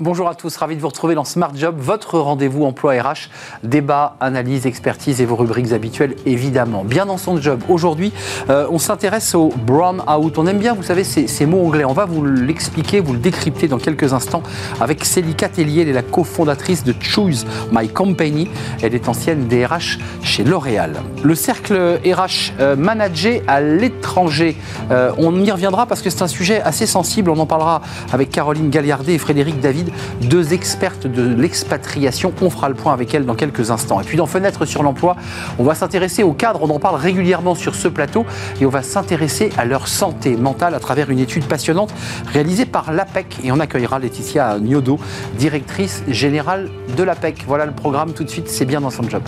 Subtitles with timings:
[0.00, 3.30] Bonjour à tous, ravi de vous retrouver dans Smart Job, votre rendez-vous emploi RH,
[3.64, 6.84] débat, analyse, expertise et vos rubriques habituelles évidemment.
[6.84, 8.12] Bien dans son job, aujourd'hui
[8.48, 10.38] euh, on s'intéresse au brown out.
[10.38, 11.84] On aime bien, vous savez, ces, mots anglais.
[11.84, 14.44] On va vous l'expliquer, vous le décrypter dans quelques instants
[14.80, 18.48] avec Célica Tellier, elle est la cofondatrice de Choose My Company.
[18.80, 20.92] Elle est ancienne DRH chez L'Oréal.
[21.24, 24.56] Le cercle RH euh, managé à l'étranger,
[24.92, 27.30] euh, on y reviendra parce que c'est un sujet assez sensible.
[27.30, 29.87] On en parlera avec Caroline Galliardet et Frédéric David
[30.20, 32.32] deux expertes de l'expatriation.
[32.40, 34.00] On fera le point avec elles dans quelques instants.
[34.00, 35.16] Et puis dans Fenêtre sur l'emploi,
[35.58, 38.24] on va s'intéresser aux cadres, on en parle régulièrement sur ce plateau,
[38.60, 41.92] et on va s'intéresser à leur santé mentale à travers une étude passionnante
[42.32, 43.38] réalisée par l'APEC.
[43.44, 44.98] Et on accueillera Laetitia Niodo,
[45.38, 47.44] directrice générale de l'APEC.
[47.46, 49.22] Voilà le programme tout de suite, c'est bien dans son job.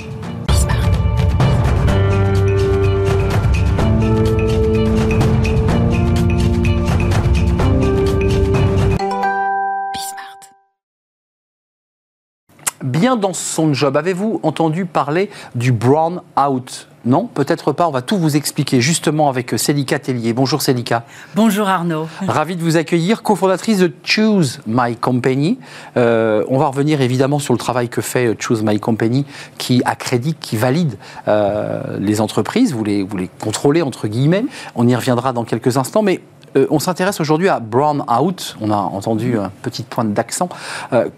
[13.01, 13.96] Bien dans son job.
[13.96, 16.87] Avez-vous entendu parler du brown out?
[17.06, 17.88] Non, peut-être pas.
[17.88, 20.34] On va tout vous expliquer justement avec Célica Tellier.
[20.34, 21.04] Bonjour Célica.
[21.34, 22.09] Bonjour Arnaud.
[22.28, 25.59] Ravi de vous accueillir, cofondatrice de Choose My Company.
[25.96, 29.24] Euh, on va revenir évidemment sur le travail que fait Choose My Company
[29.56, 32.74] qui accrédite, qui valide euh, les entreprises.
[32.74, 34.45] Vous les, vous les contrôlez entre guillemets.
[34.74, 36.02] On y reviendra dans quelques instants.
[36.02, 36.21] Mais
[36.54, 38.59] euh, on s'intéresse aujourd'hui à brown out.
[38.60, 40.51] On a entendu un petit point d'accent.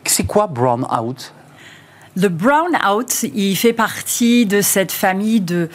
[0.04, 1.32] c'est quoi brown out?
[2.14, 5.68] Le brown out, il fait partie de cette famille de,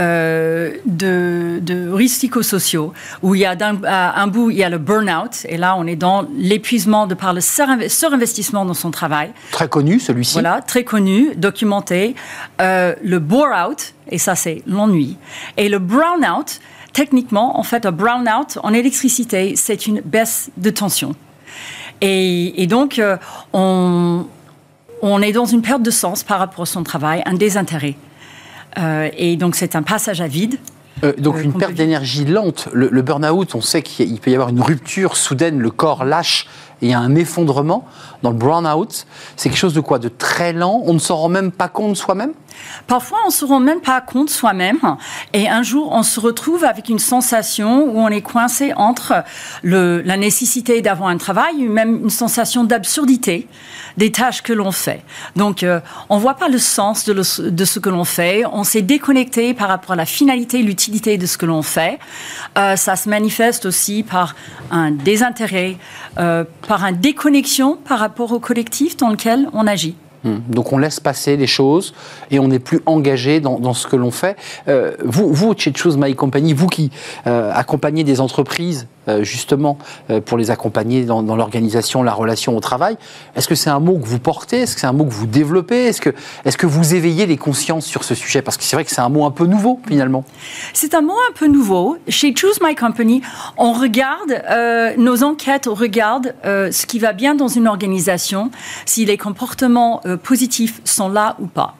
[0.00, 4.78] euh, de, de sociaux où il y a d'un un bout, il y a le
[4.78, 9.32] burn-out, et là, on est dans l'épuisement de par le surinvestissement dans son travail.
[9.50, 10.34] Très connu, celui-ci.
[10.34, 12.14] Voilà, très connu, documenté.
[12.60, 15.16] Euh, le bore-out, et ça, c'est l'ennui.
[15.56, 16.60] Et le brown-out,
[16.92, 21.14] techniquement, en fait, un brown-out en électricité, c'est une baisse de tension.
[22.00, 23.16] Et, et donc, euh,
[23.52, 24.26] on
[25.02, 27.96] on est dans une perte de sens par rapport à son travail, un désintérêt.
[28.78, 30.58] Euh, et donc c'est un passage à vide.
[31.04, 32.68] Euh, donc euh, une perte d'énergie lente.
[32.72, 36.46] Le, le burn-out, on sait qu'il peut y avoir une rupture soudaine, le corps lâche
[36.82, 37.86] il y a un effondrement.
[38.22, 39.06] Dans le burn-out,
[39.36, 39.98] c'est quelque chose de quoi?
[39.98, 40.82] De très lent?
[40.84, 42.32] On ne s'en rend même pas compte soi-même?
[42.86, 44.78] Parfois, on ne se rend même pas compte soi-même.
[45.32, 49.24] Et un jour, on se retrouve avec une sensation où on est coincé entre
[49.62, 53.48] la nécessité d'avoir un travail, même une sensation d'absurdité
[53.96, 55.02] des tâches que l'on fait.
[55.36, 58.44] Donc, euh, on ne voit pas le sens de, ce que l'on fait.
[58.50, 61.98] On s'est déconnecté par rapport à la finalité, l'utilité de ce que l'on fait.
[62.58, 64.34] Euh, ça se manifeste aussi par
[64.70, 65.76] un désintérêt,
[66.18, 66.44] euh,
[66.80, 69.94] une déconnexion par rapport au collectif dans lequel on agit.
[70.24, 70.38] Hmm.
[70.48, 71.94] Donc on laisse passer les choses
[72.30, 74.36] et on n'est plus engagé dans, ce que l'on fait.
[74.68, 76.90] Euh, vous, vous, chez My Company, vous qui
[77.26, 78.86] euh, accompagnez des entreprises
[79.22, 79.78] justement
[80.24, 82.96] pour les accompagner dans, l'organisation, la relation au travail,
[83.36, 84.60] est-ce que c'est un mot que vous portez?
[84.60, 85.86] Est-ce que c'est un mot que vous développez?
[85.86, 86.10] Est-ce que,
[86.44, 88.42] est que vous éveillez les consciences sur ce sujet?
[88.42, 90.24] Parce que c'est vrai que c'est un mot un peu nouveau finalement.
[90.72, 91.96] C'est un mot un peu nouveau.
[92.08, 93.22] Chez Choose My Company,
[93.56, 94.42] on regarde
[94.98, 98.50] nos enquêtes, on regarde ce qui va bien dans une organisation,
[98.86, 101.76] si les comportements euh, positifs sont là ou pas.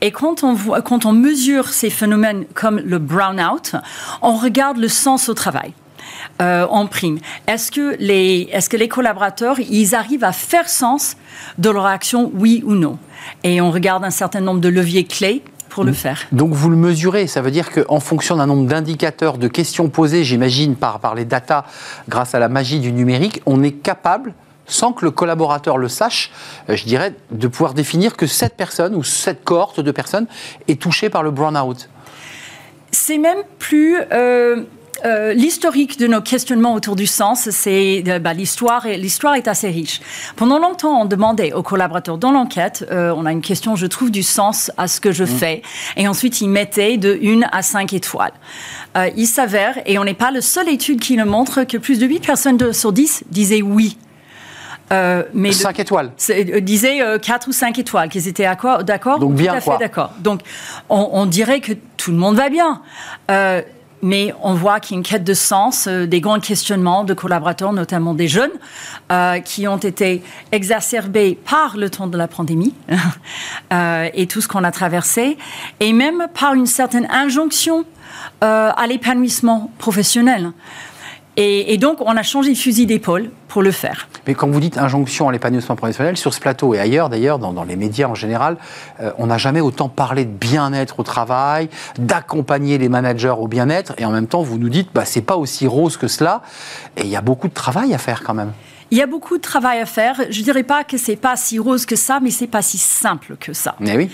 [0.00, 3.76] Et quand on, voit, quand on mesure ces phénomènes comme le brown-out,
[4.22, 5.72] on regarde le sens au travail.
[6.40, 7.18] Euh, en prime.
[7.46, 11.16] Est-ce que, les, est-ce que les collaborateurs, ils arrivent à faire sens
[11.58, 12.98] de leur action, oui ou non?
[13.44, 16.26] Et on regarde un certain nombre de leviers clés pour le faire.
[16.32, 20.24] Donc vous le mesurez, ça veut dire qu'en fonction d'un nombre d'indicateurs, de questions posées,
[20.24, 21.64] j'imagine, par, par les datas,
[22.08, 24.34] grâce à la magie du numérique, on est capable
[24.66, 26.30] sans que le collaborateur le sache,
[26.68, 30.26] euh, je dirais, de pouvoir définir que cette personne ou cette cohorte de personnes
[30.68, 31.88] est touchée par le burn-out
[32.90, 33.98] C'est même plus...
[34.12, 34.64] Euh,
[35.04, 38.86] euh, l'historique de nos questionnements autour du sens, c'est bah, l'histoire.
[38.86, 40.00] L'histoire est assez riche.
[40.36, 44.22] Pendant longtemps, on demandait aux collaborateurs dans l'enquête, on a une question, je trouve du
[44.22, 45.26] sens à ce que je mmh.
[45.26, 45.62] fais,
[45.96, 48.32] et ensuite ils mettaient de 1 à 5 étoiles.
[49.16, 52.06] il s'avère, et on n'est pas le seul étude qui le montre, que plus de
[52.06, 53.96] 8 personnes sur 10 disaient oui
[54.92, 56.10] euh, mais 5 étoiles.
[56.30, 58.44] Euh, disait 4 euh, ou 5 étoiles, qu'ils étaient
[58.84, 59.18] d'accord.
[59.18, 60.12] Donc bien, tout à fait d'accord.
[60.18, 60.40] Donc
[60.88, 62.82] on, dirait que tout le monde va bien.
[64.02, 67.72] Mais on voit qu'il y a une quête de sens, des grands questionnements de collaborateurs,
[67.72, 68.50] notamment des jeunes,
[69.44, 72.74] qui ont été exacerbés par le temps de la pandémie
[73.70, 75.38] et tout ce qu'on a traversé,
[75.80, 77.84] et même par une certaine injonction
[78.40, 80.52] à l'épanouissement professionnel.
[81.38, 84.06] Et, donc, on a changé de fusil d'épaule pour le faire.
[84.26, 87.64] Mais quand vous dites injonction à l'épanouissement professionnel, sur ce plateau et ailleurs d'ailleurs, dans,
[87.64, 88.58] les médias en général,
[89.00, 93.94] euh, on n'a jamais autant parlé de bien-être au travail, d'accompagner les managers au bien-être,
[93.96, 96.42] et en même temps, vous nous dites, bah, c'est pas aussi rose que cela,
[96.98, 98.52] et il y a beaucoup de travail à faire quand même.
[98.92, 100.20] Il y a beaucoup de travail à faire.
[100.28, 102.76] Je ne dirais pas que c'est pas si rose que ça, mais c'est pas si
[102.76, 103.74] simple que ça.
[103.80, 104.10] Mais oui.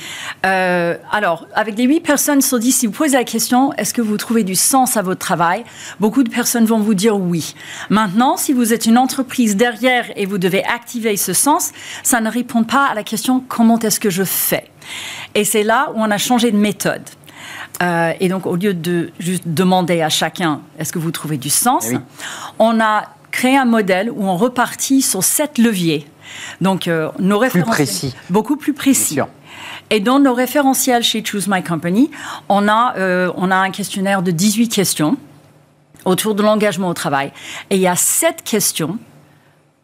[0.46, 4.00] Euh, alors, avec les huit personnes sur 10, si vous posez la question, est-ce que
[4.00, 5.64] vous trouvez du sens à votre travail?
[5.98, 7.56] Beaucoup de personnes vont vous dire oui.
[7.90, 11.72] Maintenant, si vous êtes une entreprise derrière et vous devez activer ce sens,
[12.04, 14.70] ça ne répond pas à la question comment est-ce que je fais?
[15.34, 17.02] Et c'est là où on a changé de méthode.
[17.82, 21.50] Euh, et donc, au lieu de juste demander à chacun est-ce que vous trouvez du
[21.50, 22.00] sens, Eh oui.
[22.60, 23.04] on a
[23.38, 26.08] créé un modèle où on repartit sur sept leviers.
[26.60, 27.86] Donc, euh, nos référentiels.
[27.86, 28.14] précis.
[28.30, 29.20] Beaucoup plus précis.
[29.90, 32.10] Et dans nos référentiels chez Choose My Company,
[32.48, 35.16] on a, euh, on a un questionnaire de 18 questions
[36.04, 37.30] autour de l'engagement au travail.
[37.70, 38.98] Et il y a sept questions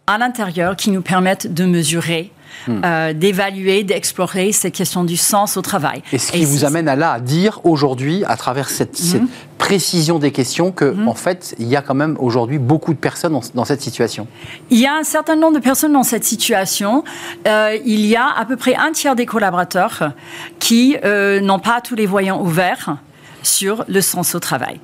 [0.09, 2.33] à l'intérieur qui nous permettent de mesurer,
[2.67, 2.81] Hmm.
[2.85, 6.03] euh, d'évaluer, d'explorer ces questions du sens au travail.
[6.12, 9.29] Et ce qui vous amène à là à dire aujourd'hui, à travers cette, cette Mhm.
[9.59, 13.33] précision des questions, que en fait, il y a quand même aujourd'hui beaucoup de personnes
[13.33, 14.27] dans, dans cette situation.
[14.71, 17.05] Il y a un certain nombre de personnes dans cette situation.
[17.47, 20.12] Euh, il y a à peu près un tiers des collaborateurs
[20.59, 22.97] qui euh, n'ont pas tous les voyants ouverts
[23.43, 24.81] sur le sens au travail.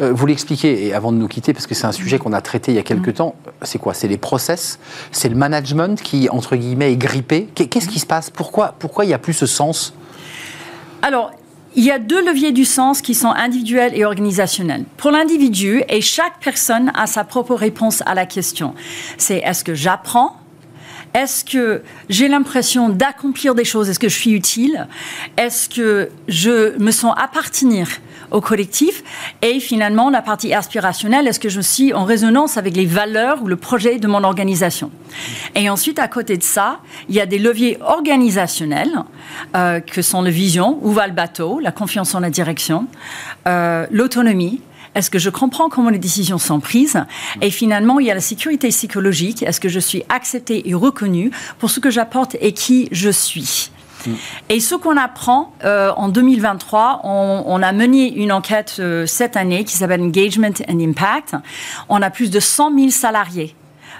[0.00, 2.40] Euh, vous l'expliquez, et avant de nous quitter, parce que c'est un sujet qu'on a
[2.40, 3.94] traité il y a quelques temps, c'est quoi?
[3.94, 4.78] C'est les process?
[5.12, 7.48] C'est le management qui, entre guillemets, est grippé?
[7.54, 8.30] Qu'est- Qu'est-ce qui se passe?
[8.30, 9.92] Pourquoi pourquoi il n'y a plus ce sens?
[11.02, 11.30] Alors,
[11.76, 14.84] il y a deux leviers du sens qui sont individuels et organisationnels.
[14.96, 18.74] Pour l'individu, et chaque personne a sa propre réponse à la question.
[19.18, 20.36] C'est est-ce que j'apprends?
[21.14, 23.88] Est-ce que j'ai l'impression d'accomplir des choses?
[23.88, 24.86] Est-ce que je suis utile?
[25.36, 27.88] Est-ce que je me sens appartenir
[28.30, 29.02] au collectif?
[29.42, 33.48] Et finalement, la partie aspirationnelle, est-ce que je suis en résonance avec les valeurs ou
[33.48, 34.92] le projet de mon organisation?
[35.56, 36.78] Et ensuite, à côté de ça,
[37.08, 39.02] il y a des leviers organisationnels
[39.56, 42.86] euh, que sont la vision, où va le bateau, la confiance en la direction,
[43.48, 44.60] euh, l'autonomie,
[44.94, 47.02] est-ce que je comprends comment les décisions sont prises
[47.40, 49.42] Et finalement, il y a la sécurité psychologique.
[49.42, 53.70] Est-ce que je suis acceptée et reconnue pour ce que j'apporte et qui je suis
[54.48, 59.36] et ce qu'on apprend euh, en 2023, on, on, a mené une enquête euh, cette
[59.36, 61.36] année qui s'appelle Engagement and Impact.
[61.90, 63.54] On a plus de 100 000 salariés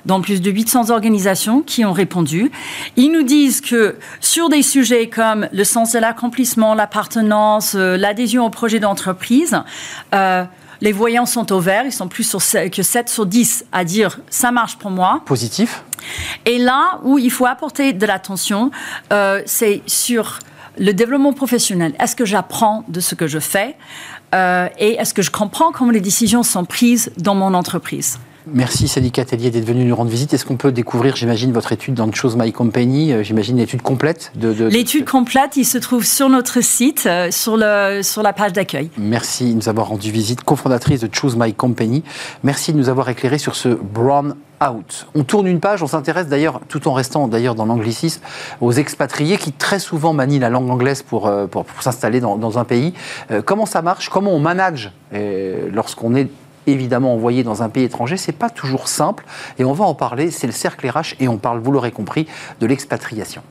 [0.07, 2.51] dans plus de 800 organisations qui ont répondu.
[2.97, 8.47] Ils nous disent que sur des sujets comme le sens de l'accomplissement, l'appartenance, euh, l'adhésion
[8.47, 9.61] au projet d'entreprise,
[10.15, 10.45] euh,
[10.81, 12.41] les voyants sont au vert, ils sont plus sur,
[12.71, 15.23] que 7 sur 10 à dire ça marche pour moi.
[15.27, 15.85] Positif.
[16.47, 18.71] Et là où il faut apporter de l'attention,
[19.13, 20.39] euh, c'est sur
[20.79, 21.95] le développement professionnel.
[21.99, 23.77] Est-ce que j'apprends de ce que je fais
[24.35, 28.19] euh, et est-ce que je comprends comment les décisions sont prises dans mon entreprise?
[28.47, 30.33] Merci Sally Catellier d'être venu nous rendre visite.
[30.33, 34.33] Est-ce qu'on peut découvrir, j'imagine, votre étude dans Chose My Company euh, J'imagine l'étude complète
[34.35, 34.53] de.
[34.55, 35.11] de L'étude de...
[35.11, 38.91] complète, il se trouve sur notre site, euh, sur, le, sur la page d'accueil.
[38.97, 42.03] Merci de nous avoir rendu visite, cofondatrice de Choose My Company.
[42.43, 45.07] Merci de nous avoir éclairé sur ce Brown Out.
[45.15, 48.23] On tourne une page, on s'intéresse d'ailleurs, tout en restant d'ailleurs dans l'anglicisme,
[48.61, 52.37] aux expatriés qui très souvent manient la langue anglaise pour, euh, pour, pour s'installer dans,
[52.37, 52.95] dans, un pays.
[53.31, 54.09] Euh, comment ça marche?
[54.09, 54.93] Comment on manage
[55.73, 56.29] lorsqu'on est
[56.67, 59.25] évidemment envoyé dans un pays étranger, c'est pas toujours simple
[59.59, 62.27] et on va en parler, c'est le cercle RH et on parle, vous l'aurez compris,
[62.61, 63.43] de l'expatriation.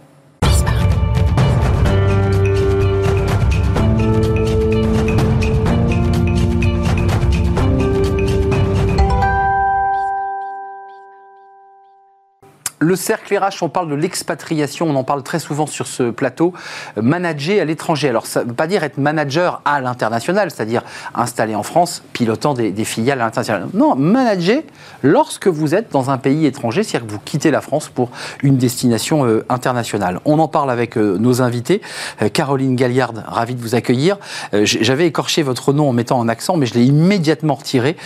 [12.81, 16.53] Le cercle RH, on parle de l'expatriation, on en parle très souvent sur ce plateau.
[16.95, 18.07] Manager à l'étranger.
[18.07, 20.83] Alors, ça ne veut pas dire être manager à l'international, c'est-à-dire
[21.13, 23.67] installé en France, pilotant des, filiales à l'international.
[23.73, 24.61] Non, manager
[25.03, 28.11] lorsque vous êtes dans un pays étranger, c'est-à-dire que vous quittez la France pour
[28.43, 30.21] une destination euh, internationale.
[30.23, 31.81] On en parle avec euh, nos invités.
[32.21, 34.17] Euh, Caroline Galliard, ravie de vous accueillir.
[34.53, 37.97] J'avais écorché votre nom en mettant en accent, mais je l'ai immédiatement retiré.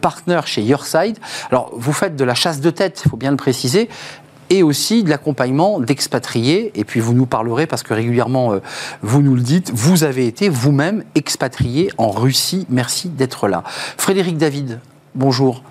[0.00, 1.18] partner chez Yourside.
[1.50, 3.88] Alors, vous faites de la chasse de tête, il faut bien le préciser
[4.52, 6.72] et aussi de l'accompagnement d'expatriés.
[6.74, 8.60] Et puis vous nous parlerez, parce que régulièrement euh,
[9.00, 12.66] vous nous le dites, vous avez été vous-même expatrié en Russie.
[12.68, 13.64] Merci d'être là.
[13.66, 14.78] Frédéric David,
[15.14, 15.62] bonjour.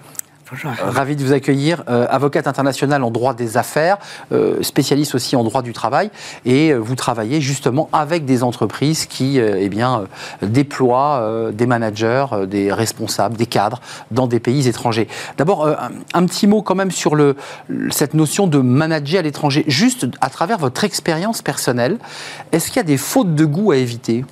[0.52, 0.72] Bonjour.
[0.72, 3.98] Euh, ravi de vous accueillir, euh, avocate internationale en droit des affaires,
[4.34, 6.12] euh, spécialiste aussi en droit du travail,
[6.44, 10.04] et vous travaillez justement avec des entreprises qui euh, eh bien,
[10.42, 13.80] déploient des managers, des responsables, des cadres
[14.12, 15.08] dans des pays étrangers.
[15.38, 17.38] D'abord, un, un, petit mot quand même sur le,
[17.90, 19.64] cette notion de manager à l'étranger.
[19.68, 21.98] Juste à travers votre expérience personnelle,
[22.52, 24.26] est-ce qu'il y a des fautes de goût à éviter?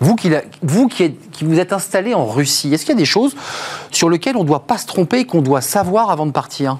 [0.00, 0.30] Vous qui,
[0.62, 3.34] vous qui, êtes, vous êtes installé en Russie, est-ce qu'il y a des choses
[3.90, 6.78] sur lesquelles on ne doit pas se tromper, qu'on doit savoir avant de partir?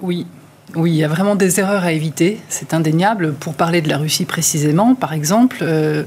[0.00, 0.26] Oui.
[0.74, 3.34] Oui, il y a vraiment des erreurs à éviter, c'est indéniable.
[3.34, 6.04] Pour parler de la Russie précisément, par exemple, euh,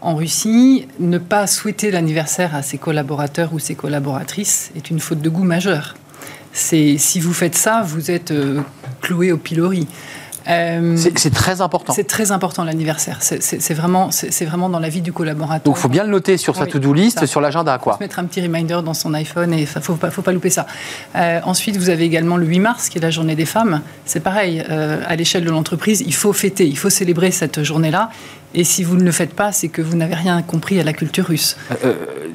[0.00, 5.20] en Russie, ne pas souhaiter l'anniversaire à ses collaborateurs ou ses collaboratrices est une faute
[5.20, 5.94] de goût majeure.
[6.52, 8.60] Si vous faites ça, vous êtes euh,
[9.02, 9.86] cloué au pilori.
[10.48, 11.92] Euh, c'est très important.
[11.92, 13.18] C'est très important l'anniversaire.
[13.20, 15.64] C'est vraiment, c'est vraiment dans la vie du collaborateur.
[15.64, 17.78] Donc il faut bien le noter sur sa to-do list, sur l'agenda.
[17.78, 17.94] quoi.
[17.94, 20.22] Faut se mettre un petit reminder dans son iPhone et il ne faut pas, faut
[20.22, 20.66] pas louper ça.
[21.14, 23.80] Euh, ensuite, vous avez également le 8 mars, qui est la journée des femmes.
[24.04, 28.10] C'est pareil, euh, à l'échelle de l'entreprise, il faut fêter, il faut célébrer cette journée-là.
[28.54, 30.92] Et si vous ne le faites pas, c'est que vous n'avez rien compris à la
[30.92, 31.56] culture russe.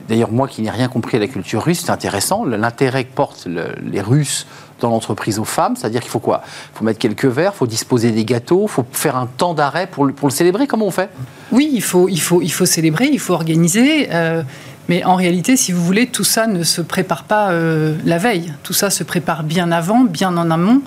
[0.07, 2.45] D'ailleurs, moi qui n'ai rien compris à la culture russe, c'est intéressant.
[2.45, 4.45] L'intérêt que portent les Russes
[4.81, 6.41] dans l'entreprise aux femmes, c'est-à-dire qu'il faut quoi?
[6.73, 9.53] Il faut mettre quelques verres, il faut disposer des gâteaux, il faut faire un temps
[9.53, 10.67] d'arrêt pour, le, célébrer.
[10.67, 11.09] Comment on fait?
[11.51, 14.09] Oui, il faut, il, faut, il faut célébrer, il faut organiser.
[14.11, 14.43] Euh,
[14.89, 18.53] mais en réalité, si vous voulez, tout ça ne se prépare pas euh, la veille.
[18.63, 20.81] Tout ça se prépare bien avant, bien en amont.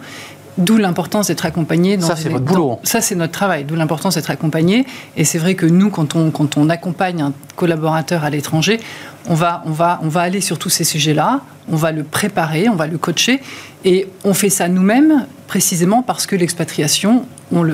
[0.57, 1.97] D'où l'importance d'être accompagné.
[1.97, 2.79] Dans ça, c'est votre boulot.
[2.85, 3.65] ça, c'est notre travail.
[3.65, 4.87] D'où l'importance d'être accompagné.
[5.17, 8.79] Et c'est vrai que nous, quand on, quand on accompagne un collaborateur à l'étranger,
[9.27, 12.69] on va, on, va, on va aller sur tous ces sujets-là, on va le préparer,
[12.69, 13.41] on va le coacher.
[13.85, 17.27] Et on fait ça nous-mêmes, précisément parce que l'expatriation,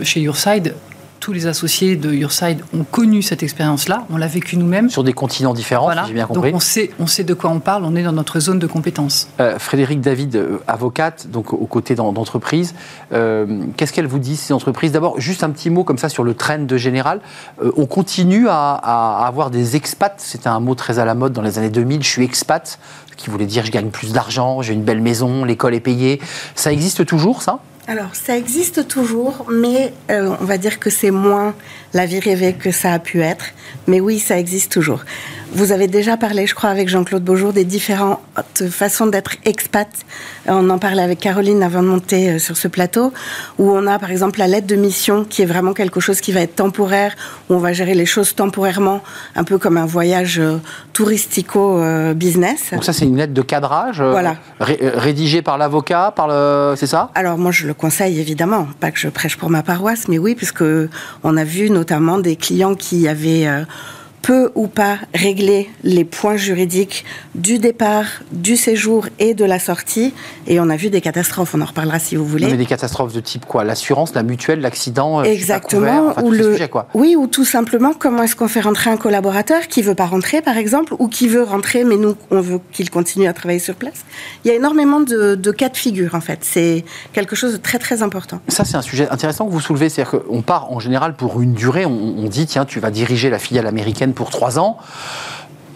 [0.02, 0.74] chez YourSide,
[1.20, 4.88] tous les associés de YourSide ont connu cette expérience-là, on l'a vécu nous-mêmes.
[4.88, 6.50] Sur des continents différents, j'ai bien compris.
[6.50, 8.66] Donc on sait, on sait de quoi on parle, on est dans notre zone de
[8.66, 9.28] compétence.
[9.38, 12.74] Euh, Frédéric David, euh, avocate, donc aux côtés d'entreprises,
[13.12, 14.92] euh, qu'est-ce qu'elle vous dit, ces entreprises?
[14.92, 17.20] D'abord, juste un petit mot comme ça sur le trend de général.
[17.76, 21.42] on continue à, à, avoir des expats, c'était un mot très à la mode dans
[21.42, 22.78] les années 2000, je suis expat,
[23.20, 26.20] qui voulait dire je gagne plus d'argent, j'ai une belle maison, l'école est payée.
[26.54, 27.60] Ça existe toujours, ça?
[27.90, 31.56] Alors, ça existe toujours, mais euh, on va dire que c'est moins
[31.92, 33.46] la vie rêvée que ça a pu être.
[33.88, 35.00] Mais oui, ça existe toujours.
[35.52, 38.20] Vous avez déjà parlé, je crois, avec Jean-Claude Beaujour, des différentes
[38.70, 39.88] façons d'être expat.
[40.46, 43.12] On en parlait avec Caroline avant de monter euh, sur ce plateau,
[43.58, 46.30] où on a par exemple la lettre de mission, qui est vraiment quelque chose qui
[46.30, 47.16] va être temporaire,
[47.48, 49.02] où on va gérer les choses temporairement,
[49.34, 50.58] un peu comme un voyage euh,
[50.92, 52.70] touristico-business.
[52.72, 54.36] Donc ça, c'est une lettre de cadrage, voilà.
[54.60, 56.74] rédigée par l'avocat, par le...
[56.76, 57.10] c'est ça?
[57.16, 60.36] Alors moi, je le conseille évidemment, pas que je prêche pour ma paroisse, mais oui,
[60.36, 60.64] puisque
[61.24, 63.64] on a vu notamment des clients qui avaient euh,
[64.22, 70.12] peut ou pas régler les points juridiques du départ, du séjour et de la sortie.
[70.46, 72.46] Et on a vu des catastrophes, on en reparlera si vous voulez.
[72.46, 73.64] mais des catastrophes de type quoi?
[73.64, 76.14] L'assurance, la mutuelle, l'accident euh, Exactement.
[76.22, 76.66] ou le...
[76.68, 76.88] quoi.
[76.94, 80.42] Oui, ou tout simplement, comment est-ce qu'on fait rentrer un collaborateur qui veut pas rentrer,
[80.42, 83.74] par exemple, ou qui veut rentrer, mais nous, on veut qu'il continue à travailler sur
[83.74, 84.04] place?
[84.44, 86.40] Il y a énormément de, cas de figure, en fait.
[86.42, 88.40] C'est quelque chose de très, très important.
[88.48, 89.88] Ça, c'est un sujet intéressant que vous soulevez.
[89.88, 91.86] C'est-à-dire qu'on part en général pour une durée.
[91.86, 94.78] on dit, tiens, tu vas diriger la filiale américaine pour trois ans.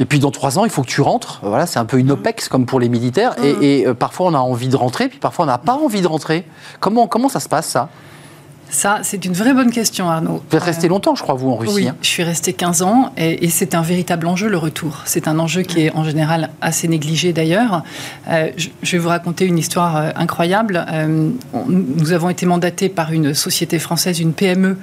[0.01, 1.41] Et puis dans trois ans, il faut que tu rentres.
[1.43, 3.35] Voilà, c'est un peu une OPEX comme pour les militaires.
[3.43, 3.89] Et, mm.
[3.89, 6.45] euh, parfois, on a envie de rentrer, puis parfois, on n'a pas envie de rentrer.
[6.81, 7.89] Comment, comment ça se passe, ça?
[8.71, 10.43] Ça, c'est une vraie bonne question, Arnaud.
[10.51, 11.75] Vous êtes resté euh, longtemps, je crois, vous, en Russie.
[11.75, 11.97] Oui, hein.
[12.03, 15.03] je suis resté 15 ans et, c'est un véritable enjeu, le retour.
[15.05, 17.85] C'est un enjeu qui est en général assez négligé d'ailleurs.
[18.29, 20.85] Euh, je, vais vous raconter une histoire incroyable.
[21.69, 24.77] nous avons été mandatés par une société française, une PME,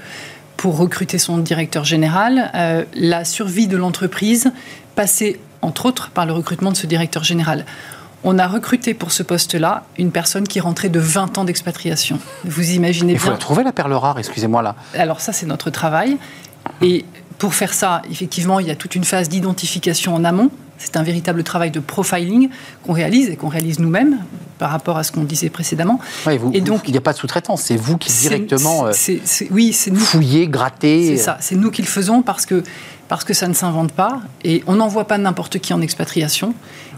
[0.62, 2.52] pour recruter son directeur général.
[2.54, 4.52] Euh, la survie de l'entreprise
[4.94, 7.66] passait, entre autres, par le recrutement de ce directeur général.
[8.24, 12.20] On a recruté pour ce poste-là une personne qui rentrait de 20 ans d'expatriation.
[12.46, 13.24] Vous imaginez bien.
[13.24, 14.76] Il faut trouver la perle rare, excusez-moi là.
[14.94, 16.20] Alors ça, c'est notre travail.
[16.84, 17.06] Et
[17.40, 20.52] pour faire ça, effectivement, il y a toute une phase d'identification en amont.
[20.84, 22.50] C'est un véritable travail de profiling
[22.84, 24.20] qu'on réalise et qu'on réalise nous-mêmes
[24.58, 26.00] par rapport à ce qu'on disait précédemment.
[26.54, 28.92] et donc, il n'y a pas de sous-traitance, c'est vous qui directement euh,
[29.52, 30.00] oui, c'est nous.
[30.00, 31.16] fouillez, grattez.
[31.16, 32.64] C'est ça, c'est nous qui le faisons parce que,
[33.12, 36.54] parce que ça ne s'invente pas et on n'envoie pas n'importe qui en expatriation.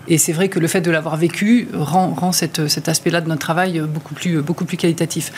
[0.07, 3.27] Et c'est vrai que le fait de l'avoir vécu rend, rend cette, cet aspect-là de
[3.27, 5.31] notre travail beaucoup plus, beaucoup plus qualitatif.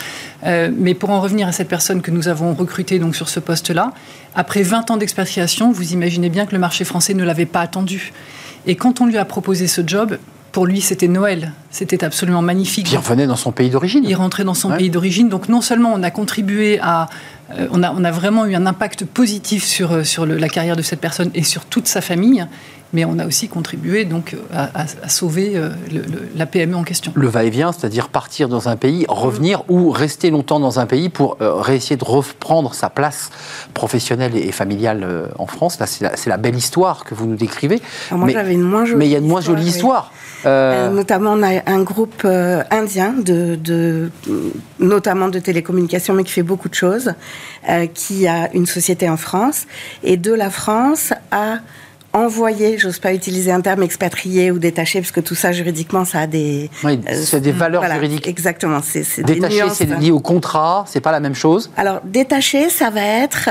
[0.43, 3.39] Euh, mais pour en revenir à cette personne que nous avons recrutée donc sur ce
[3.39, 3.93] poste-là,
[4.35, 8.11] après 20 ans d'expatriation, vous imaginez bien que le marché français ne l'avait pas attendu.
[8.65, 10.17] Et quand on lui a proposé ce job,
[10.55, 11.51] pour lui, c'était Noël.
[11.69, 12.89] C'était absolument magnifique.
[12.89, 14.05] il revenait dans son pays d'origine.
[14.07, 15.27] Il rentrait dans son pays d'origine.
[15.27, 17.07] Donc, non seulement on a contribué à.
[17.51, 20.81] Euh, on, a, on, a, vraiment eu un impact positif sur, euh, la carrière de
[20.81, 22.45] cette personne et sur toute sa famille
[22.95, 25.69] mais on a aussi contribué donc à, sauver euh,
[26.35, 27.11] la PME en question.
[27.15, 31.37] Le va-et-vient, c'est-à-dire partir dans un pays, revenir ou rester longtemps dans un pays pour
[31.41, 33.29] euh, réessayer de reprendre sa place
[33.73, 35.77] professionnelle et familiale euh, en France.
[35.79, 37.81] Là, c'est la, belle histoire que vous nous décrivez.
[38.11, 40.11] moi, j'avais une moins jolie Mais il y a une moins jolie histoire.
[40.45, 42.25] Notamment, on a un groupe
[42.71, 44.09] indien, de,
[44.79, 47.13] notamment de télécommunications, mais qui fait beaucoup de choses,
[47.93, 49.65] qui a une société en France.
[50.03, 51.59] Et de la France à
[52.15, 56.21] envoyé, j'ose pas utiliser un terme expatrié ou détaché, parce que tout ça juridiquement, ça
[56.21, 56.69] a des.
[56.83, 58.27] Oui, c'est des valeurs juridiques.
[58.27, 58.79] Exactement.
[58.81, 61.69] C'est, détaché, c'est lié au contrat, c'est pas la même chose.
[61.77, 63.49] Alors, détaché, ça va être,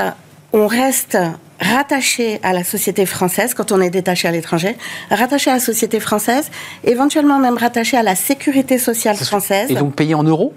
[0.51, 1.17] on reste
[1.59, 4.77] rattaché à la société française quand on est détaché à l'étranger,
[5.09, 6.49] rattaché à la société française,
[6.83, 9.71] éventuellement même rattaché à la sécurité sociale française.
[9.71, 10.53] Et donc payé en euros?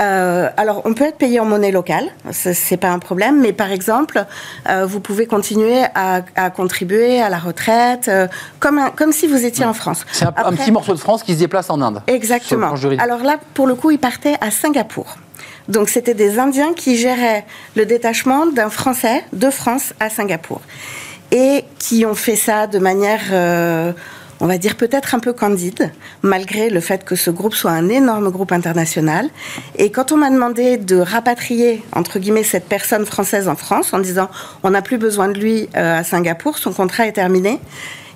[0.00, 3.70] Euh, alors, on peut être payé en monnaie locale, c'est pas un problème, mais par
[3.70, 4.24] exemple,
[4.68, 8.26] euh, vous pouvez continuer à, contribuer à la retraite, euh,
[8.58, 10.04] comme, comme si vous étiez en France.
[10.10, 12.02] C'est un, un, petit morceau de France qui se déplace en Inde.
[12.06, 12.74] Exactement.
[12.98, 15.16] Alors là, pour le coup, il partait à Singapour.
[15.68, 17.44] Donc, c'était des Indiens qui géraient
[17.76, 20.60] le détachement d'un Français de France à Singapour.
[21.30, 23.22] Et qui ont fait ça de manière
[24.42, 25.92] on va dire peut-être un peu candide,
[26.22, 29.30] malgré le fait que ce groupe soit un énorme groupe international.
[29.76, 34.00] Et quand on m'a demandé de rapatrier, entre guillemets, cette personne française en France, en
[34.00, 34.28] disant
[34.64, 37.60] on n'a plus besoin de lui euh, à Singapour, son contrat est terminé,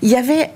[0.03, 0.51] il y avait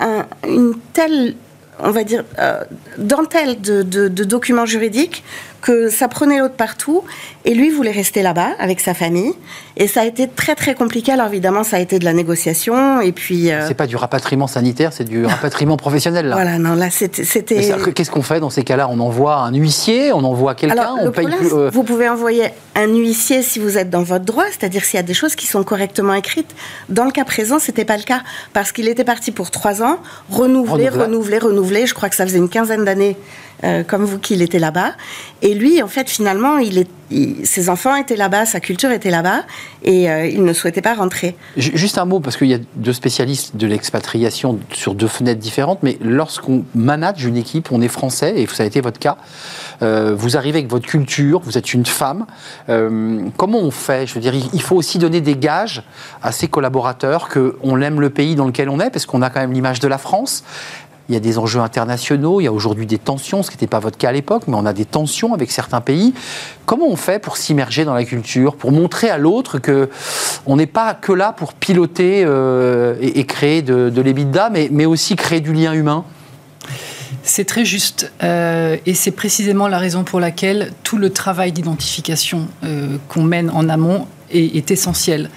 [0.45, 1.37] une telle
[1.83, 2.63] on va dire, euh,
[2.99, 5.25] dentelle de, documents juridiques
[5.61, 7.03] que ça prenait l'autre partout.
[7.45, 9.33] Et lui voulait rester là-bas avec sa famille.
[9.77, 11.13] Et ça a été très très compliqué.
[11.13, 13.01] Alors évidemment, ça a été de la négociation.
[13.01, 13.51] Et puis.
[13.51, 16.27] Euh, c'est pas du rapatriement sanitaire, c'est du rapatriement professionnel.
[16.27, 16.35] Là.
[16.35, 17.25] Voilà, non, là c'était.
[17.95, 18.89] Qu'est-ce qu'on fait dans ces cas-là?
[18.91, 21.53] On envoie un huissier, on envoie quelqu'un, on paye plus.
[21.53, 25.01] Euh, vous pouvez envoyer un huissier si vous êtes dans votre droit, c'est-à-dire s'il y
[25.01, 26.55] a des choses qui sont correctement écrites.
[26.89, 29.99] Dans le cas présent, c'était pas le cas parce qu'il était parti pour trois ans,
[30.31, 31.87] renouveler, renouveler, renouveler.
[31.87, 33.17] Je crois que ça faisait une quinzaine d'années
[33.63, 34.93] euh, comme vous qu'il était là-bas.
[35.43, 36.59] Et lui, en fait, finalement,
[37.45, 39.43] ses enfants étaient là-bas, sa culture était là-bas,
[39.83, 41.37] et euh, il ne souhaitait pas rentrer.
[41.57, 45.83] Juste un mot, parce qu'il y a deux spécialistes de l'expatriation sur deux fenêtres différentes,
[45.83, 49.19] mais lorsqu'on manage une équipe, on est français, et ça a été votre cas,
[49.83, 52.27] euh, vous arrivez avec votre culture, vous êtes une femme.
[53.37, 54.07] comment on fait?
[54.07, 55.83] Je veux dire, il faut aussi donner des gages
[56.23, 59.41] à ses collaborateurs qu'on aime le pays dans lequel on est, parce qu'on a quand
[59.41, 60.45] même l'image de la France
[61.11, 63.67] il y a des enjeux internationaux, il y a aujourd'hui des tensions, ce qui n'était
[63.67, 66.15] pas votre cas à l'époque, mais on a des tensions avec certains pays.
[66.67, 69.91] Comment on fait pour s'immerger dans la culture, pour montrer à l'autre que
[70.47, 75.17] on n'est pas que là pour piloter euh, et, créer de, de l'EBITDA, mais, aussi
[75.17, 76.05] créer du lien humain?
[77.25, 78.13] C'est très juste.
[78.23, 83.51] Euh, et c'est précisément la raison pour laquelle tout le travail d'identification euh, qu'on mène
[83.51, 85.29] en amont est essentiel.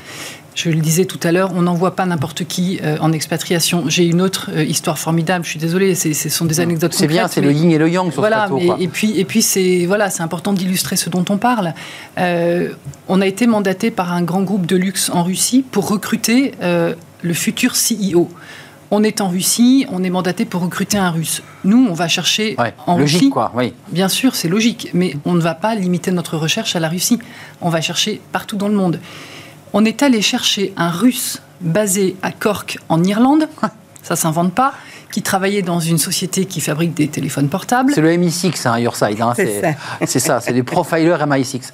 [0.55, 3.85] Je le disais tout à l'heure, on n'envoie pas n'importe qui euh, en expatriation.
[3.87, 5.43] J'ai une autre euh, histoire formidable.
[5.45, 6.93] Je suis désolée, ce sont des anecdotes.
[6.93, 9.25] C'est bien, c'est le yin et le yang sur voilà, ce plateau, Et puis, et
[9.25, 11.73] puis c'est voilà, c'est important d'illustrer ce dont on parle.
[12.19, 12.69] Euh,
[13.07, 17.33] on a été mandaté par un grand groupe de luxe en Russie pour recruter le
[17.33, 18.29] futur CEO.
[18.91, 21.41] On est en Russie, on est mandaté pour recruter un Russe.
[21.63, 23.29] Nous, on va chercher en logique, Russie.
[23.31, 23.73] Quoi, oui.
[23.91, 27.17] Bien sûr, c'est logique, mais on ne va pas limiter notre recherche à la Russie.
[27.61, 28.99] On va chercher partout dans le monde
[29.73, 33.47] on est allé chercher un russe basé à Cork en Irlande,
[34.03, 34.73] ça s'invente pas,
[35.11, 37.91] qui travaillait dans une société qui fabrique des téléphones portables.
[37.93, 39.21] C'est le MI6, hein, Yourside.
[39.21, 39.33] Hein,
[40.05, 41.71] c'est ça, c'est des profilers MI6.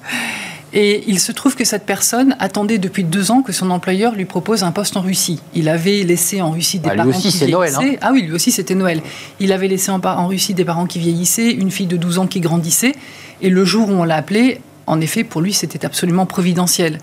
[0.72, 4.24] Et il se trouve que cette personne attendait depuis deux ans que son employeur lui
[4.24, 5.40] propose un poste en Russie.
[5.52, 7.92] Il avait laissé en Russie des bah, parents lui aussi, qui Noël, hein.
[8.00, 9.02] Ah oui, lui aussi c'était Noël.
[9.40, 12.26] Il avait laissé en, en Russie des parents qui vieillissaient, une fille de 12 ans
[12.28, 12.94] qui grandissait.
[13.40, 16.98] Et le jour où on l'a appelé, en effet, pour lui, c'était absolument providentiel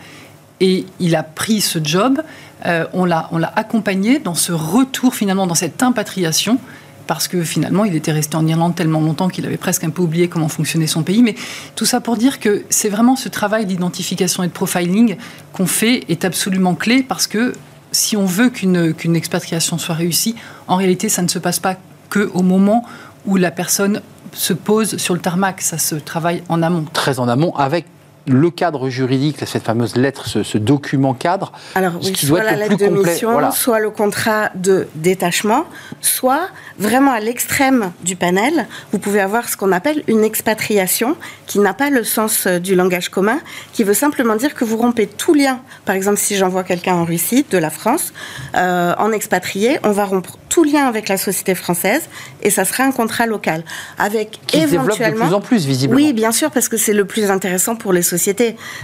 [0.59, 2.21] et il a pris ce job.
[2.65, 6.59] Euh, on l'a accompagné dans ce retour finalement, dans cette impatriation,
[7.05, 10.01] parce que finalement, il était resté en Irlande tellement longtemps qu'il avait presque un peu
[10.01, 11.23] oublié comment fonctionnait son pays.
[11.23, 11.35] Mais
[11.75, 15.15] tout ça pour dire que c'est vraiment ce travail d'identification et de profiling
[15.53, 17.53] qu'on fait est absolument clé, parce que
[17.91, 20.35] si on veut qu'une expatriation soit réussie,
[20.67, 21.77] en réalité, ça ne se passe pas
[22.09, 22.83] que au moment
[23.25, 24.01] où la personne
[24.33, 26.85] se pose sur le tarmac, ça se travaille en amont.
[26.93, 27.85] Très en amont, avec
[28.27, 32.87] le cadre juridique, cette fameuse lettre, ce, document cadre, Alors, oui, soit la lettre de
[32.87, 35.65] mission, soit le contrat de détachement,
[36.01, 41.59] soit vraiment à l'extrême du panel, vous pouvez avoir ce qu'on appelle une expatriation, qui
[41.59, 43.39] n'a pas le sens euh, du langage commun,
[43.71, 45.61] qui veut simplement dire que vous rompez tout lien.
[45.85, 48.13] Par exemple, si j'envoie quelqu'un en Russie, de la France,
[48.55, 52.09] euh, en expatrié, on va rompre tout lien avec la société française
[52.41, 53.63] et ça sera un contrat local.
[53.97, 54.93] Avec qui éventuellement.
[54.93, 56.01] Se développe de plus en plus, visiblement.
[56.01, 58.16] Oui, bien sûr, parce que c'est le plus intéressant pour les sociétés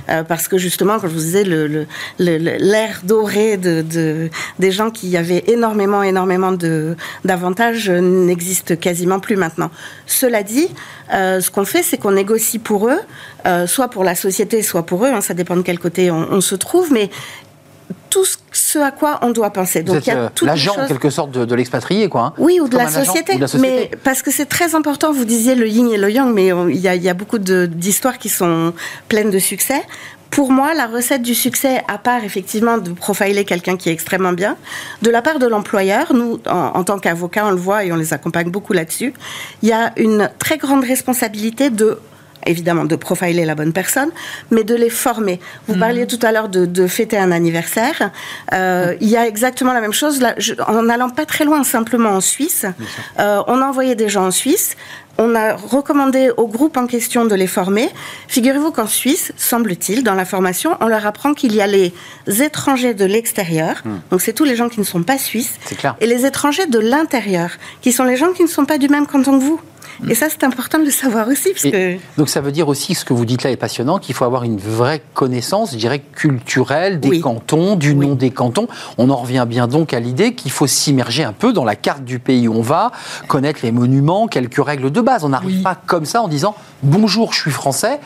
[0.10, 1.86] euh, parce que justement, comme je vous disais, le,
[3.04, 6.54] doré de, des gens qui avaient énormément, énormément
[7.24, 9.69] d'avantages n'existe quasiment plus maintenant.
[10.06, 10.69] Cela dit,
[11.13, 13.00] euh, ce qu'on fait, c'est qu'on négocie pour eux,
[13.46, 16.28] euh, soit pour la société, soit pour eux, hein, ça dépend de quel côté on,
[16.32, 17.10] on se trouve, mais
[18.10, 19.84] tout ce à quoi on doit penser.
[19.84, 22.21] Donc, il y a euh, l'agent en quelque sorte de, l'expatrié, quoi.
[22.21, 22.34] Hein.
[22.38, 25.12] oui, ou de, la société, Mais parce que c'est très important.
[25.12, 27.39] Vous disiez le yin et le yang, mais il y a, il y a beaucoup
[27.39, 28.73] d'histoires qui sont
[29.08, 29.82] pleines de succès.
[30.34, 34.34] Pour moi, la recette du succès, à part effectivement de profiler quelqu'un qui est extrêmement
[34.34, 34.58] bien,
[35.03, 38.13] de la part de l'employeur, nous, en, tant qu'avocats, on le voit et on les
[38.13, 39.13] accompagne beaucoup là-dessus,
[39.62, 41.99] il y a une très grande responsabilité de
[42.45, 44.10] évidemment de profiler la bonne personne,
[44.51, 45.39] mais de les former.
[45.67, 48.12] Vous parliez tout à l'heure de, fêter un anniversaire.
[48.53, 50.21] Euh, il y a exactement la même chose.
[50.21, 50.36] Là,
[50.67, 52.65] en allant pas très loin, simplement en Suisse,
[53.19, 54.75] euh, on a envoyé des gens en Suisse.
[55.19, 57.89] On a recommandé au groupe en question de les former.
[58.27, 61.93] Figurez-vous qu'en Suisse, semble-t-il, dans la formation, on leur apprend qu'il y a les
[62.27, 63.99] étrangers de l'extérieur, hmm.
[64.10, 65.60] donc c'est tous les gens qui ne sont pas suisses,
[66.01, 67.51] et les étrangers de l'intérieur,
[67.82, 69.62] qui sont les gens qui ne sont pas du même canton que vous.
[69.99, 70.12] Mm.
[70.12, 71.49] Et ça, c'est important de le savoir aussi.
[71.51, 71.97] Parce que...
[72.17, 74.43] Donc ça veut dire aussi, ce que vous dites là est passionnant, qu'il faut avoir
[74.43, 78.67] une vraie connaissance, je dirais, culturelle des cantons, du nom des cantons.
[78.97, 82.03] On en revient bien donc à l'idée qu'il faut s'immerger un peu dans la carte
[82.03, 82.91] du pays où on va,
[83.27, 85.23] connaître les monuments, quelques règles de base.
[85.23, 87.99] On n'arrive pas comme ça en disant bonjour, je suis français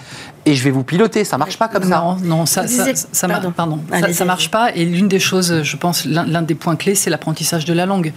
[0.45, 1.23] et je vais vous piloter.
[1.23, 1.99] Ça marche pas comme ça.
[1.99, 3.79] Non, non, ça, ça, ça, pardon.
[4.13, 4.73] ça, marche pas.
[4.75, 8.13] Et l'une des choses, je pense, l'un des points clés, c'est l'apprentissage de la langue.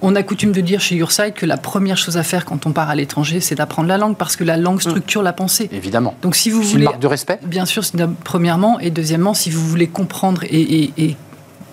[0.00, 2.72] On a coutume de dire chez Urside que la première chose à faire quand on
[2.72, 5.68] part à l'étranger, c'est d'apprendre la langue parce que la langue structure la pensée.
[5.72, 6.14] Évidemment.
[6.22, 7.40] Donc si vous voulez, une marque de respect.
[7.44, 7.82] Bien sûr,
[8.24, 11.16] premièrement et deuxièmement, si vous voulez comprendre et,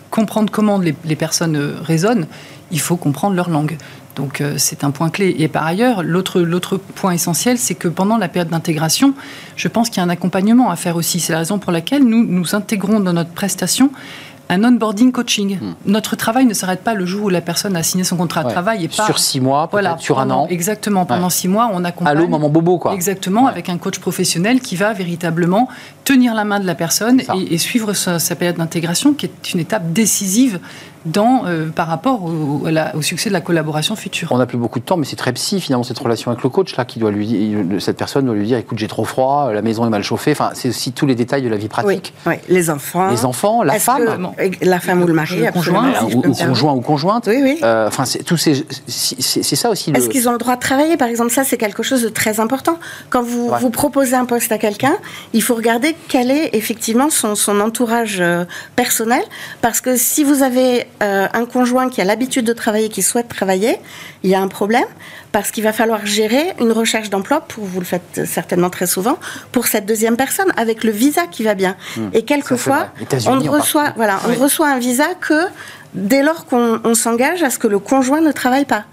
[0.09, 2.25] comprendre comment les, personnes euh, raisonnent,
[2.71, 3.77] il faut comprendre leur langue.
[4.15, 5.35] Donc euh, c'est un point clé.
[5.39, 9.13] Et par ailleurs, l'autre point essentiel, c'est que pendant la période d'intégration,
[9.57, 11.19] je pense qu'il y a un accompagnement à faire aussi.
[11.19, 13.91] C'est la raison pour laquelle nous nous intégrons dans notre prestation
[14.49, 15.58] un onboarding coaching.
[15.60, 15.73] Hmm.
[15.86, 18.49] Notre travail ne s'arrête pas le jour où la personne a signé son contrat de
[18.49, 18.86] travail.
[18.86, 20.47] Et pas, sur six mois, voilà, sur un an.
[20.49, 22.17] Exactement, pendant six mois, on accompagne.
[22.17, 22.93] Allô, maman bobo, quoi.
[22.93, 25.67] Exactement, avec un coach professionnel qui va véritablement
[26.03, 29.60] tenir la main de la personne et, suivre sa, sa période d'intégration, qui est une
[29.60, 30.60] étape décisive
[31.05, 32.63] dans, euh, par rapport au,
[32.93, 34.29] au, succès de la collaboration future.
[34.31, 36.49] On n'a plus beaucoup de temps, mais c'est très psy finalement cette relation avec le
[36.49, 39.61] coach là, qui doit lui, cette personne doit lui dire, écoute, j'ai trop froid, la
[39.61, 40.31] maison est mal chauffée.
[40.31, 42.13] Enfin, c'est aussi tous les détails de la vie pratique.
[42.25, 46.21] Oui, les enfants, les enfants, la femme, la femme ou le mari, le conjoint, ou,
[46.33, 47.27] conjoint ou conjointe.
[47.27, 47.59] Oui, oui.
[47.63, 49.91] Euh, enfin, c'est tous ces, c'est ça aussi.
[49.91, 51.31] Est-ce qu'ils ont le droit de travailler, par exemple?
[51.31, 52.77] Ça, c'est quelque chose de très important.
[53.09, 54.95] Quand vous vous proposez un poste à quelqu'un,
[55.33, 59.21] il faut regarder quel est effectivement son, son entourage euh, personnel,
[59.61, 63.77] parce que si vous avez un conjoint qui a l'habitude de travailler, qui souhaite travailler,
[64.23, 64.88] il y a un problème
[65.36, 69.17] parce qu'il va falloir gérer une recherche d'emploi, pour vous le faites certainement très souvent,
[69.51, 71.75] pour cette deuxième personne avec le visa qui va bien.
[71.97, 72.08] Hmm.
[72.13, 72.88] Et quelquefois,
[73.27, 75.41] on ne reçoit, voilà, on reçoit un visa que
[75.93, 78.86] dès lors qu'on s'engage à ce que le conjoint ne travaille pas.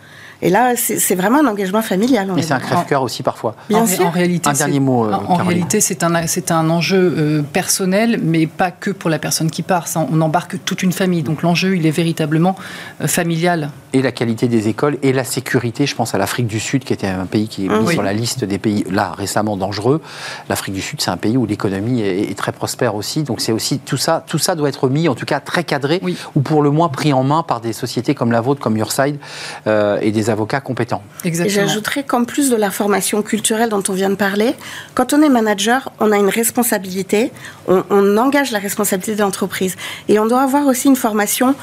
[0.45, 2.29] Et là, c'est vraiment un engagement familial.
[2.35, 3.55] Mais c'est un crève-cœur aussi parfois.
[3.69, 4.05] Bien en, sûr.
[4.05, 5.07] En réalité, un dernier mot.
[5.07, 9.53] Euh, en, réalité, c'est un, un enjeu euh, personnel, mais pas que pour la personne
[9.53, 9.87] qui part.
[9.95, 11.23] on embarque toute une famille.
[11.23, 12.57] Donc l'enjeu, il est véritablement
[13.01, 13.71] euh, familial.
[13.93, 15.87] Et la qualité des écoles et la sécurité.
[15.87, 18.13] Je pense à l'Afrique du Sud, qui était un pays qui est mis sur la
[18.13, 20.01] liste des pays là récemment dangereux.
[20.49, 23.23] L'Afrique du Sud, c'est un pays où l'économie est, très prospère aussi.
[23.23, 26.01] Donc c'est aussi tout ça, tout ça doit être mis, en tout cas très cadré,
[26.35, 29.19] ou pour le moins pris en main par des sociétés comme la vôtre, comme Yourside,
[29.67, 31.03] et des avocats compétents.
[31.25, 31.67] Exactement.
[31.67, 34.55] J'ajouterais qu'en plus de la formation culturelle dont on vient de parler,
[34.95, 37.31] quand on est manager, on a une responsabilité,
[37.69, 39.77] on, on engage la responsabilité de l'entreprise.
[40.09, 41.55] Et on doit avoir aussi une formation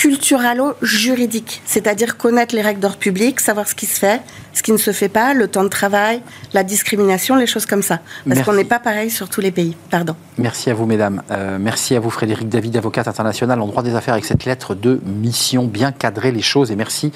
[0.00, 4.78] culturalo-juridique, c'est-à-dire connaître les règles d'ordre public, savoir ce qui se fait, ce qui ne
[4.78, 8.00] se fait pas, le temps de travail, la discrimination, les choses comme ça.
[8.28, 9.76] Parce qu'on n'est pas pareil sur tous les pays.
[9.90, 10.14] Pardon.
[10.38, 11.22] Merci à vous, mesdames.
[11.30, 14.74] Euh, merci à vous, Frédéric David, avocate internationale en droit des affaires, avec cette lettre
[14.74, 16.70] de mission, bien cadrer les choses.
[16.70, 17.12] Et merci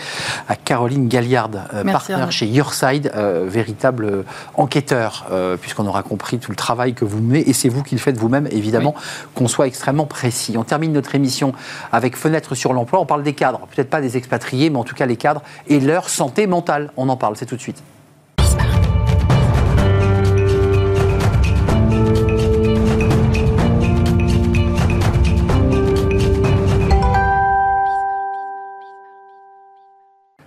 [0.48, 4.24] à Caroline Galliard, euh, partenaire chez Yourside, euh, véritable
[4.56, 5.26] enquêteur,
[5.60, 7.48] puisqu'on aura compris tout le travail que vous menez.
[7.48, 8.94] Et c'est vous qui le faites vous-même, évidemment,
[9.34, 10.56] qu'on soit extrêmement précis.
[10.58, 11.52] On termine notre émission
[11.92, 14.94] avec Fenêtre sur l'emploi, on parle des cadres, peut-être pas des expatriés, mais en tout
[14.94, 16.90] cas les cadres et leur santé mentale.
[16.96, 17.82] On en parle, c'est tout de suite.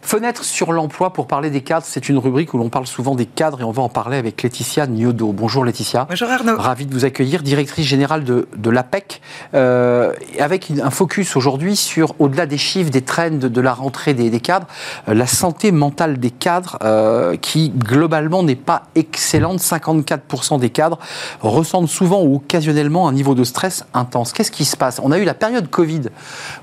[0.07, 3.25] Fenêtre sur l'emploi pour parler des cadres, c'est une rubrique où l'on parle souvent des
[3.25, 5.33] cadres et on va en parler avec Laetitia Niodo.
[5.33, 6.07] Bonjour Laetitia.
[6.09, 6.55] Bonjour Arnaud.
[6.55, 9.21] Ravi de vous accueillir, directrice générale de, de l'APEC,
[9.53, 14.39] euh, avec un focus aujourd'hui sur, au-delà des chiffres, des trends de, la rentrée des,
[14.39, 14.67] cadres,
[15.09, 19.59] euh, la santé mentale des cadres euh, qui globalement n'est pas excellente.
[19.59, 20.99] 54% des cadres
[21.41, 24.31] ressentent souvent ou occasionnellement un niveau de stress intense.
[24.31, 25.01] Qu'est-ce qui se passe?
[25.03, 26.03] On a eu la période Covid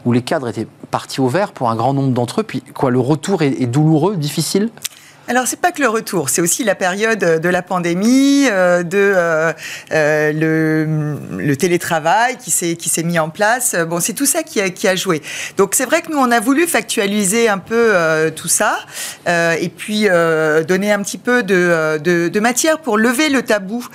[0.06, 2.90] où les cadres étaient partis au vert pour un grand nombre d'entre eux, puis quoi,
[2.90, 4.70] le retour est, douloureux, difficile?
[5.26, 8.98] Alors c'est pas que le retour, c'est aussi la période de la pandémie, euh, de
[8.98, 9.52] euh,
[9.92, 13.74] euh, le, le, télétravail qui s'est mis en place.
[13.88, 15.22] Bon, c'est tout ça qui a, qui a joué.
[15.56, 17.94] Donc c'est vrai que nous on a voulu factualiser un peu
[18.36, 18.78] tout ça
[19.26, 20.08] et puis
[20.68, 23.86] donner un petit peu de, de, de, matière pour lever le tabou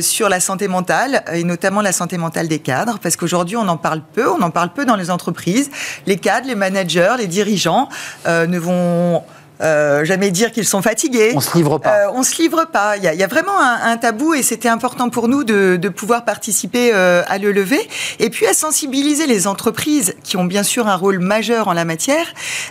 [0.00, 3.76] sur la santé mentale et notamment la santé mentale des cadres, parce qu'aujourd'hui on en
[3.76, 5.70] parle peu, on en parle peu dans les entreprises.
[6.06, 7.88] Les cadres, les managers, les dirigeants
[8.26, 9.22] ne vont
[9.60, 11.32] euh, jamais dire qu'ils sont fatigués.
[11.34, 12.06] On se livre pas.
[12.06, 12.96] Euh, on se livre pas.
[12.96, 15.44] Il y a, il y a vraiment un, un tabou et c'était important pour nous
[15.44, 17.80] de, de pouvoir participer euh, à le lever
[18.18, 21.84] et puis à sensibiliser les entreprises qui ont bien sûr un rôle majeur en la
[21.84, 22.26] matière,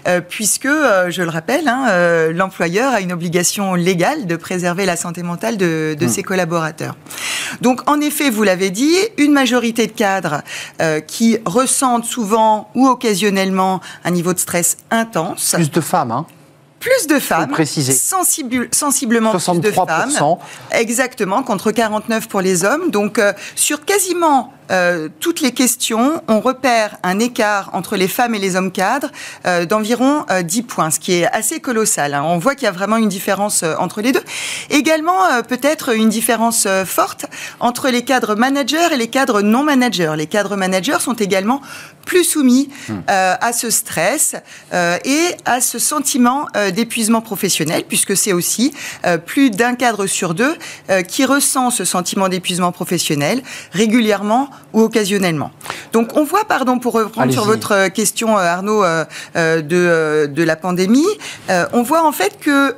[0.08, 4.96] euh, puisque, euh, je le rappelle, hein, l'employeur a une obligation légale de préserver la
[4.96, 6.96] santé mentale de, de ses collaborateurs.
[7.62, 10.42] Donc, en effet, vous l'avez dit, une majorité de cadres
[11.08, 16.26] qui ressentent souvent ou occasionnellement un niveau de stress intense Plus de femmes, hein
[16.82, 17.94] plus de femmes, préciser.
[17.94, 20.40] sensible- sensiblement plus de 63%.
[20.40, 20.40] femmes,
[20.72, 22.90] exactement, contre 49 pour les hommes.
[22.92, 28.36] Donc, euh, sur quasiment euh, toutes les questions, on repère un écart entre les femmes
[28.36, 29.12] et les hommes cadres
[29.46, 32.14] euh, d'environ euh, 10 points, ce qui est assez colossal.
[32.14, 32.24] hein.
[32.26, 34.24] On voit qu'il y a vraiment une différence euh, entre les deux.
[34.70, 37.26] Également, euh, peut-être une différence euh, forte
[37.60, 40.14] entre les cadres managers et les cadres non managers.
[40.18, 41.62] Les cadres managers sont également
[42.06, 44.36] plus soumis euh, à ce stress
[44.74, 48.74] euh, et à ce sentiment euh, d'épuisement professionnel, puisque c'est aussi
[49.06, 50.56] euh, plus d'un cadre sur deux
[50.90, 55.52] euh, qui ressent ce sentiment d'épuisement professionnel régulièrement ou occasionnellement.
[55.94, 60.32] Donc on voit, pardon, pour reprendre sur votre euh, question, euh, Arnaud, euh, euh, de,
[60.34, 61.06] de la pandémie,
[61.50, 62.76] euh, on voit en fait que,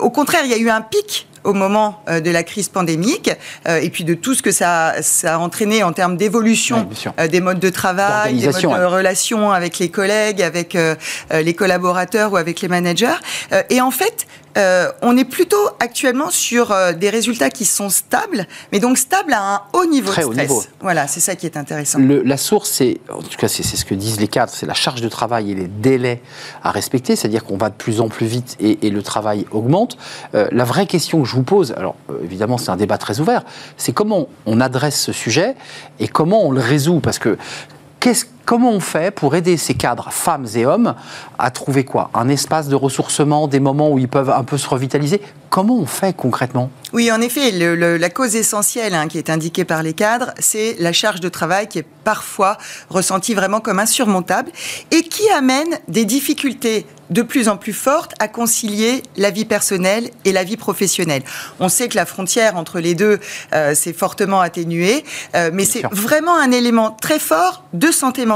[0.00, 3.30] au contraire, il y a eu un pic au moment de la crise pandémique
[3.66, 6.88] et puis de tout ce que ça, ça a entraîné en termes d'évolution
[7.30, 8.84] des modes de travail, des modes de ouais.
[8.84, 10.76] relations avec les collègues, avec
[11.32, 13.18] les collaborateurs ou avec les managers.
[13.70, 14.26] Et en fait,
[14.58, 19.32] euh, on est plutôt actuellement sur euh, des résultats qui sont stables, mais donc stables
[19.32, 20.48] à un haut niveau Très de haut stress.
[20.48, 20.62] niveau.
[20.80, 21.98] Voilà, c'est ça qui est intéressant.
[21.98, 24.74] Le- la source, c'est, en tout cas, c'est ce que disent les cadres, c'est la
[24.74, 26.20] charge de travail et les délais
[26.62, 29.96] à respecter, c'est-à-dire qu'on va de plus en plus vite et, et le travail augmente.
[30.34, 33.42] Euh, la vraie question que je vous pose, alors évidemment c'est un débat très ouvert,
[33.76, 35.54] c'est comment on adresse ce sujet
[35.98, 37.38] et comment on le résout, parce que
[38.00, 40.94] qu'est-ce- comment on fait pour aider ces cadres, femmes et hommes,
[41.38, 42.10] à trouver quoi?
[42.14, 45.20] Un espace de ressourcement, des moments où ils peuvent un peu se revitaliser?
[45.50, 46.70] Comment on fait concrètement?
[46.94, 50.32] Oui, en effet, le- le- la cause essentielle hein, qui est indiquée par les cadres,
[50.38, 52.56] c'est la charge de travail qui est parfois
[52.88, 54.50] ressentie vraiment comme insurmontable
[54.90, 60.08] et qui amène des difficultés de plus en plus fortes à concilier la vie personnelle
[60.24, 61.22] et la vie professionnelle.
[61.60, 63.20] On sait que la frontière entre les deux
[63.52, 68.31] euh, s'est fortement atténuée, euh, mais c'est vraiment un élément très fort de santé mentale.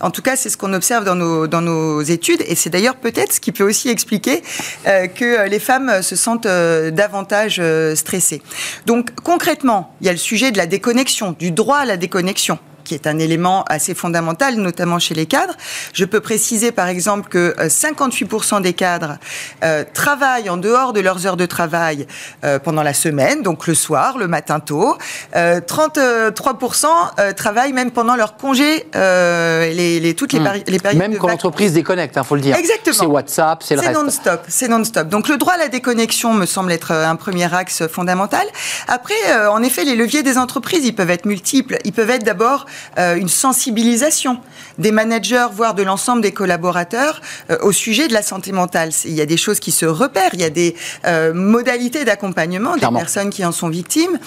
[0.00, 2.42] En tout cas, c'est ce qu'on observe dans nos, études.
[2.46, 4.42] Et c'est d'ailleurs peut-être ce qui peut aussi expliquer
[4.86, 8.42] euh, que euh, les femmes se sentent euh, davantage euh, stressées.
[8.86, 12.58] Donc concrètement, il y a le sujet de la déconnexion, du droit à la déconnexion
[12.90, 15.54] qui est un élément assez fondamental, notamment chez les cadres.
[15.92, 19.18] Je peux préciser par exemple que euh, 58% des cadres
[19.62, 22.08] euh, travaillent en dehors de leurs heures de travail
[22.42, 24.98] euh, pendant la semaine, donc le soir, le matin tôt.
[25.36, 26.86] Euh, 33%
[27.20, 31.12] euh, travaillent même pendant leurs congés, euh, les, les- toutes les, pari- les périodes Même
[31.12, 32.56] de quand l'entreprise déconnecte, il faut le dire.
[32.56, 32.96] Exactement.
[32.98, 33.92] C'est WhatsApp, c'est le reste.
[33.94, 35.06] non-stop, c'est non-stop.
[35.08, 38.44] Donc le droit à la déconnexion me semble être euh, un premier axe fondamental.
[38.88, 41.76] Après, euh, en effet, les leviers des entreprises, ils peuvent être multiples.
[41.84, 42.66] Ils peuvent être d'abord
[42.98, 44.38] euh, une sensibilisation
[44.78, 48.90] des managers, voire de l'ensemble des collaborateurs euh, au sujet de la santé mentale.
[49.04, 50.74] Il y a des choses qui se repèrent, il y a des
[51.06, 54.18] euh, modalités d'accompagnement des personnes qui en sont victimes.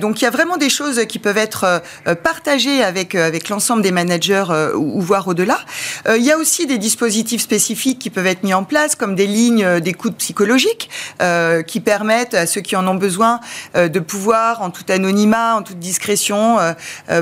[0.00, 1.82] Donc il y a vraiment des choses qui peuvent être
[2.22, 5.58] partagées avec, avec l'ensemble des managers ou, ou voire au-delà.
[6.08, 9.26] Il y a aussi des dispositifs spécifiques qui peuvent être mis en place, comme des
[9.26, 10.90] lignes d'écoute psychologique,
[11.66, 13.40] qui permettent à ceux qui en ont besoin
[13.74, 16.58] de pouvoir, en tout anonymat, en toute discrétion,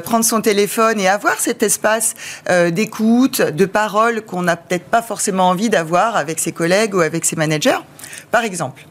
[0.04, 0.59] prendre son téléphone
[0.98, 2.14] et avoir cet espace
[2.48, 7.00] euh, d'écoute, de parole qu'on n'a peut-être pas forcément envie d'avoir avec ses collègues ou
[7.00, 7.80] avec ses managers,
[8.30, 8.82] par exemple.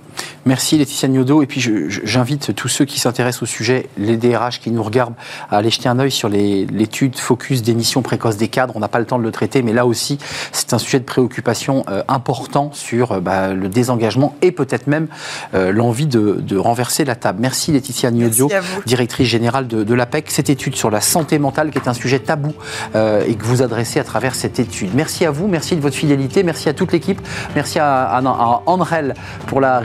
[0.45, 1.41] Merci Laetitia Gnodot.
[1.43, 5.15] Et puis j'invite tous ceux qui s'intéressent au sujet, les DRH qui nous regardent,
[5.49, 8.73] à aller jeter un œil sur l'étude focus d'émission précoce des cadres.
[8.75, 10.17] On n'a pas le temps de le traiter, mais là aussi,
[10.51, 15.07] c'est un sujet de préoccupation euh, important sur euh, bah, le désengagement et peut-être même
[15.53, 17.39] euh, l'envie de, de renverser la table.
[17.41, 18.81] Merci Laetitia vous.
[18.85, 20.31] directrice générale de, de l'APEC.
[20.31, 22.53] Cette étude sur la santé mentale qui est un sujet tabou
[22.95, 24.91] et que vous adressez à travers cette étude.
[24.93, 27.21] Merci à vous, merci de votre fidélité, merci à toute l'équipe,
[27.55, 29.13] merci à, à, à Andrel
[29.47, 29.79] pour la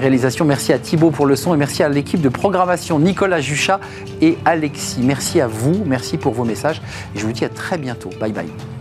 [0.44, 3.80] merci à Thibaut pour le son et merci à l'équipe de programmation Nicolas Juchat
[4.20, 5.00] et Alexis.
[5.02, 6.80] Merci à vous, merci pour vos messages
[7.14, 8.10] et je vous dis à très bientôt.
[8.20, 8.73] Bye bye.